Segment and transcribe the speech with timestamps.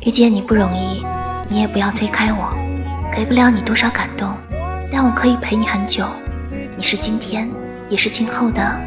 [0.00, 1.04] 遇见你不容易
[1.48, 2.52] 你也不要推开我
[3.14, 4.36] 给不了你多少感动
[4.92, 6.06] 但我可以陪你很久。
[6.76, 7.48] 你是今天
[7.88, 8.80] 也是今后的